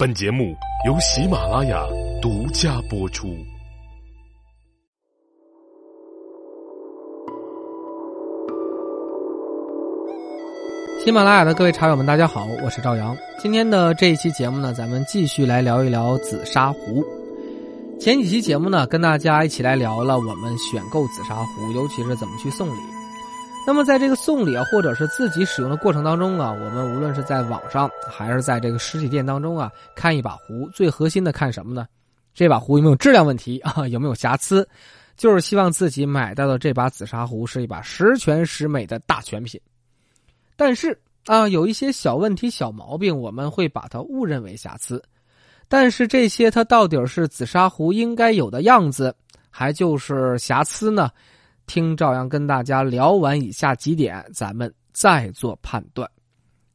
[0.00, 0.56] 本节目
[0.86, 1.84] 由喜马拉雅
[2.22, 3.36] 独家播出。
[11.04, 13.14] 喜马拉雅的各位茶友们，大家好，我是赵阳。
[13.38, 17.04] 今天的这一期节目呢，咱们继续来聊一聊紫砂壶。
[18.00, 22.80] 前几期节目呢，跟大家一起来聊了我们选购紫砂壶，尤其是怎么去送礼。
[23.66, 31.86] 那么在这个送礼啊，或者是自己使用的过程当中啊，我们无论是在网上还是在这个实体店当中啊，看一把壶，最核心的看什么呢？
[32.34, 33.86] 这把壶有没有质量问题啊？
[33.88, 34.66] 有没有瑕疵？
[35.16, 39.60] 就是希望自己买到的这把紫砂壶是一把十全十美的大全品。
[40.56, 45.00] 但是啊，有一些小问题、小毛病，我们会把它误认为瑕疵。
[45.68, 49.14] 但是这些它到底是紫砂壶应该有的样子，
[49.50, 51.10] 还就是瑕疵呢？
[51.70, 56.10] 听赵阳跟大家聊完以下几点，咱们再做判断。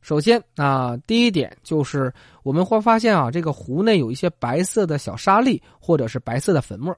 [0.00, 2.10] 首先啊，第一点就是
[2.42, 6.96] 我们会发现啊，这个壶内有一些白色的小沙粒或者是白色的粉末，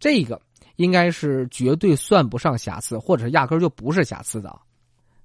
[0.00, 0.40] 这个
[0.76, 4.58] 应该是绝对算不上瑕疵，或者是压根就不是瑕疵的。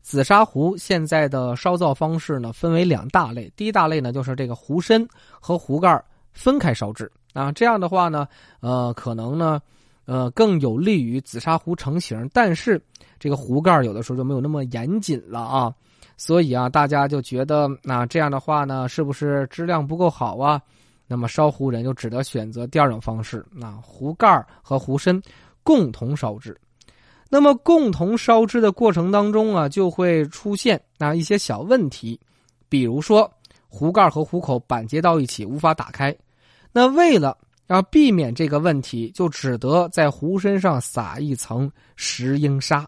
[0.02, 3.50] 紫砂壶现在的烧造方式呢，分为两大类。
[3.56, 5.08] 第一大类呢，就是这个壶身
[5.40, 6.03] 和壶盖
[6.34, 8.28] 分开烧制啊，这样的话呢，
[8.59, 9.62] 呃，可能呢。
[10.06, 12.82] 呃，更有利于紫砂壶成型，但是
[13.20, 15.74] 这个壶盖有的时候就没有那么严谨了啊，
[16.18, 20.60] 所以啊，大家就觉得那这样的话呢，是不是质量不够好啊？
[21.08, 25.22] 那么烧壶人就只得选择第二种方式，那壶盖和壶身
[25.62, 26.60] 共同烧制。
[27.30, 32.20] 那么共同烧制的过程当中啊，就会出现那一些小问题，
[32.68, 33.32] 比如说
[33.70, 36.14] 壶盖和壶口板接到一起无法打开，
[36.72, 37.38] 那为了。
[37.72, 42.86] 要避免这个问题，就只得在壶身上撒一层石英砂，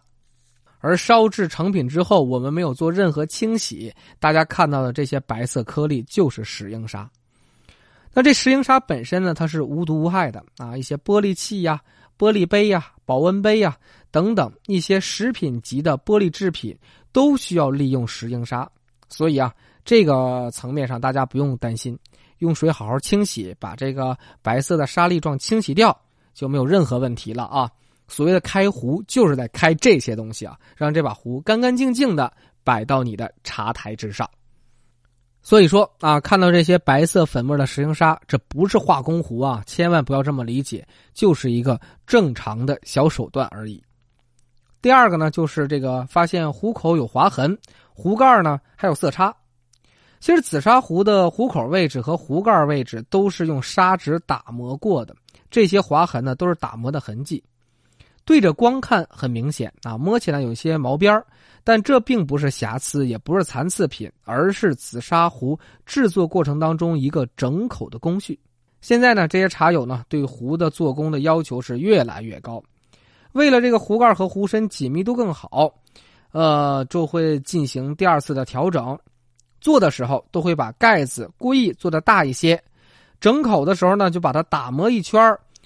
[0.78, 3.90] 而烧制成品之后，我们没有做任何清洗，
[4.20, 7.10] 大家看到的这些白色颗粒就是石英砂。
[8.12, 11.80] 那这石英砂本身呢，它是无毒无害的啊，一些玻璃器呀、
[12.18, 13.74] 玻璃杯呀、保温杯呀
[14.10, 16.76] 等等一些食品级的玻璃制品
[17.10, 18.70] 都需要利用石英砂，
[19.08, 19.50] 所以啊，
[19.82, 21.98] 这个层面上大家不用担心。
[22.38, 25.96] 用水好好清洗，把这个白色的沙粒状清洗掉，
[26.32, 27.70] 就没有任何问题了啊！
[28.06, 34.28] 所谓的开壶，就是在开这些东西啊，让这把壶干干净净的摆到你的茶台之上。
[35.40, 43.82] 所以说啊，看到这些白色粉末的石英砂，这不是化工壶啊，千万不要这么理解，就是一个正常的小手段而已。
[44.82, 47.56] 第二个呢，就是这个发现壶口有划痕，
[47.94, 49.34] 壶盖呢还有色差。
[50.24, 55.14] 其实紫砂壶的壶口位置和壶盖位置都是用砂纸打磨过的，
[55.50, 57.44] 这些划痕呢都是打磨的痕迹。
[58.24, 61.22] 对着光看很明显啊，摸起来有些毛边
[61.62, 68.40] 但这并不是瑕疵，也不是残次品，而是紫砂壶制作过程当中一个整口的工序。
[68.80, 72.62] 现在呢，这些茶友呢对壶的做工的要求是越来越高，
[73.32, 75.70] 为了这个壶盖和壶身紧密度更好，
[76.32, 78.98] 呃，就会进行第二次的调整。
[79.64, 82.62] 做的时候都会把盖子故意做的大一些，
[83.18, 85.18] 整口的时候呢就把它打磨一圈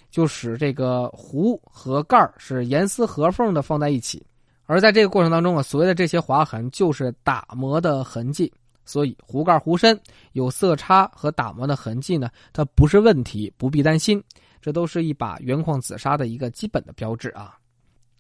[0.09, 4.25] 就使这个壶和盖是严丝合缝的放在一起。
[4.67, 8.53] 而在这个过程当中啊，所谓的这些划痕就是打磨的痕迹，
[8.85, 14.23] 所以壶盖壶身有色差和打磨的痕迹呢，它不是问题，不必担心。
[14.63, 17.57] 这都是一把原矿紫砂的一个基本的标志啊。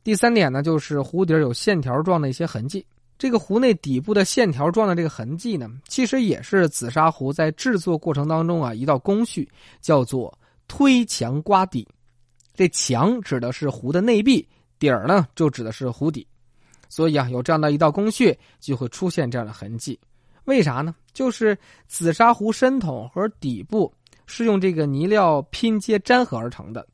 [0.02, 2.84] 第三点呢，就是壶底有线条状的一些痕迹。
[3.18, 10.32] 这个壶内底部的线条状的这个痕迹呢，其实也是紫砂壶在制作过程当中啊一道工序，叫做
[10.68, 11.86] 推墙刮底。
[12.54, 14.46] 这墙指的是壶的内壁，
[14.78, 16.26] 底儿呢就指的是壶底。
[16.88, 19.98] 所以啊，有这样的一道工序，就会出现这样的痕迹。
[20.44, 20.94] 为啥呢？
[21.12, 21.58] 就是
[21.88, 23.92] 紫砂壶身筒和底部
[24.26, 26.86] 是用这个泥料拼接粘合而成的，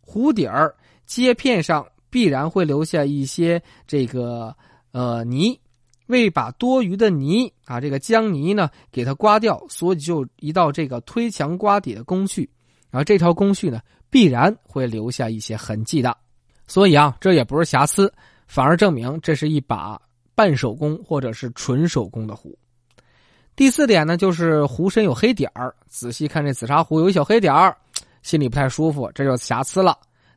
[0.00, 0.74] 壶底儿
[1.06, 4.54] 接片上必然会留下一些这个
[4.92, 5.58] 呃泥。
[6.10, 12.48] 为把多余的泥啊，这个浆泥呢，给它刮掉，所以就一道这个推墙刮底的工序，
[12.90, 13.80] 然后这条工序呢，
[14.10, 16.16] 必然会留下一些痕迹的，
[16.66, 18.12] 所以啊，这也不是瑕疵，
[18.46, 20.00] 反而证明这是一把
[20.34, 22.58] 半手工或者是纯手工的壶。
[23.56, 27.76] 第四点呢，就是壶身有黑点儿，仔细看这紫砂壶有一小黑点儿，
[28.22, 29.96] 心里不太舒服，这就是瑕疵了。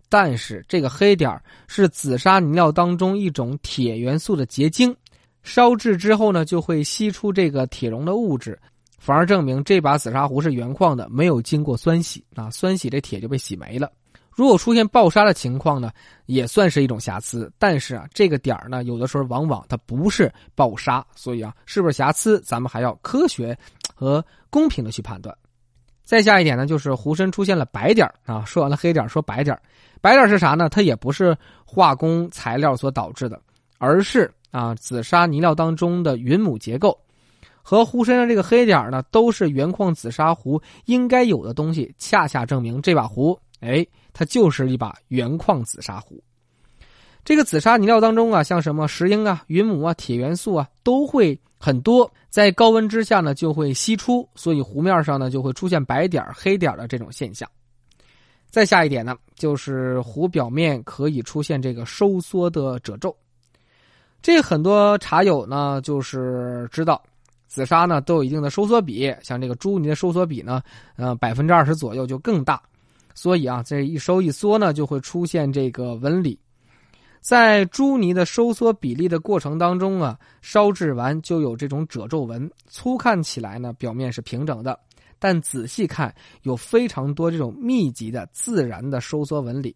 [0.09, 4.95] 但是这个黑点儿是紫砂泥料当中一种铁元素的结晶。
[5.43, 8.57] 烧制之后呢，就会吸出这个铁溶的物质，
[8.97, 13.91] 反而证明这把紫砂壶是原矿的，没有经过酸洗啊，酸洗这铁就被洗没了。
[14.35, 15.91] 如果出现爆砂的情况呢，
[16.25, 17.51] 也算是一种瑕疵。
[17.59, 23.55] 但是啊，这个点儿呢，有的时候往往它不是爆砂，所以啊，是不是瑕疵，咱们还要科学
[23.93, 25.37] 和公平的去判断。
[26.03, 28.43] 再下一点呢，就是壶身出现了白点啊。
[28.43, 29.55] 说完了黑点说白点
[30.01, 30.67] 白点是啥呢？
[30.67, 33.39] 它也不是化工材料所导致的，
[33.77, 36.95] 而是啊紫砂泥料当中的云母结构
[37.63, 41.93] 和壶身上这个黑点呢，都是原矿紫砂壶应该有的东西。
[41.97, 46.21] 恰恰证明这把壶，哎，它就是一把原矿紫砂壶。
[47.25, 57.49] 这个紫砂泥料当中啊，像什么石英啊、云母啊、铁元素啊，都会很多，在高温之下呢，就会析出，所以壶面上呢就会出现白点、黑点的这种现象。
[58.49, 63.15] 再下一点呢，就是壶表面可以出现这个收缩的褶皱。
[64.23, 67.03] 这很多茶友呢，就是知道，
[67.45, 70.63] 紫砂呢都有一定的收缩比，像这个朱泥的收缩比呢，
[70.95, 72.59] 呃，百分之二十左右就更大，
[73.13, 76.39] 所以啊，这一收一缩呢，就会出现这个纹理。
[77.19, 82.49] 在朱泥的收缩比例的过程当中啊，烧制完就有这种褶皱纹。
[82.67, 84.79] 粗看起来呢，表面是平整的，
[85.19, 89.75] 但仔细看有非常多这种密集的自然的收缩纹理。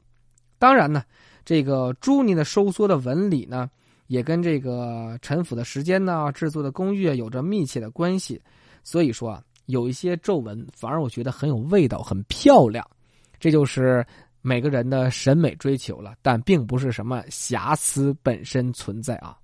[0.58, 1.04] 当然呢，
[1.44, 3.70] 这个朱泥的收缩的纹理呢，
[4.08, 8.42] 也跟这个陈腐的时间呢、制作的工艺有着密切的关系。
[8.84, 12.86] 所以说啊，有一些皱纹反而我觉得很有味道，很漂亮。
[13.40, 14.06] 这就是。
[14.44, 19.36] 每个人的审美追求了，但并不是什么瑕疵本身存在啊。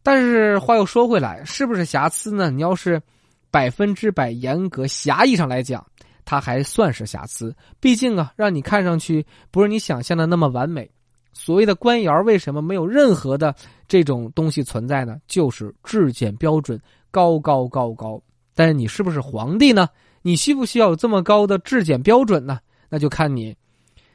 [0.00, 2.48] 但是话又说回来，是不是瑕疵呢？
[2.48, 3.02] 你要是
[3.50, 5.84] 百分之百严格狭义上来讲，
[6.24, 7.52] 它还算是瑕疵。
[7.80, 10.88] 毕竟啊，让你看上去不是你想象的那么完美。
[11.32, 13.54] 所谓的官窑为什么没有任何的
[13.88, 15.16] 这种东西存在呢？
[15.26, 16.80] 就是质检标准
[17.10, 18.22] 高高高高。
[18.54, 19.88] 但是你是不是皇帝呢？
[20.20, 22.60] 你需不需要有这么高的质检标准呢？
[22.88, 23.56] 那就看你。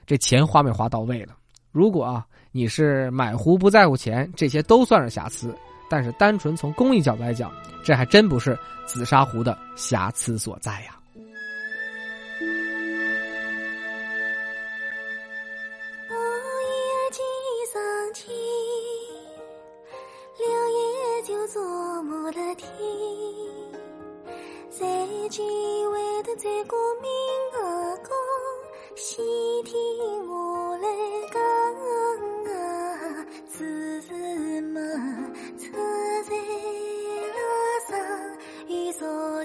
[0.05, 1.35] 这钱花没花到位了？
[1.71, 5.53] 如果啊，你是买壶不在乎钱，这些都算是瑕疵。
[5.89, 7.51] 但是单纯从工艺角度来讲，
[7.83, 10.97] 这还真不是紫砂壶的瑕疵所在呀。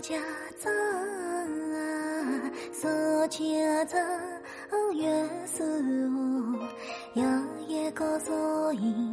[0.01, 0.17] 家
[0.59, 0.73] 长
[1.73, 2.89] 啊，少
[3.29, 4.01] 家长
[4.95, 5.07] 约
[5.47, 6.69] 束我，
[7.15, 7.25] 要
[7.69, 9.12] 一个少银对。